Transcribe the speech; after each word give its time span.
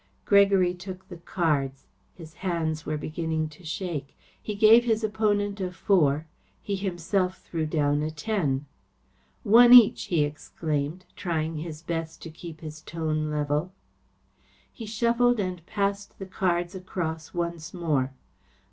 Gregory 0.25 0.73
took 0.73 1.07
the 1.09 1.17
cards. 1.17 1.85
His 2.15 2.33
hands 2.41 2.87
were 2.87 2.97
beginning 2.97 3.49
to 3.49 3.63
shake. 3.63 4.17
He 4.41 4.55
gave 4.55 4.83
his 4.83 5.03
opponent 5.03 5.61
a 5.61 5.71
four. 5.71 6.25
He 6.59 6.75
himself 6.75 7.37
threw 7.43 7.67
down 7.67 8.01
a 8.01 8.09
ten. 8.09 8.65
"One 9.43 9.73
each," 9.75 10.05
he 10.05 10.23
exclaimed, 10.23 11.05
trying 11.15 11.57
his 11.57 11.83
best 11.83 12.19
to 12.23 12.31
keep 12.31 12.61
his 12.61 12.81
tone 12.81 13.29
level. 13.29 13.73
He 14.73 14.87
shuffled 14.87 15.39
and 15.39 15.63
passed 15.67 16.17
the 16.17 16.25
cards 16.25 16.73
across 16.73 17.31
once 17.35 17.71
more. 17.71 18.11